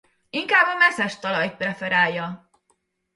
Inkább 0.29 0.65
a 0.67 0.77
meszes 0.77 1.19
talajt 1.19 1.55
preferálja. 1.57 2.49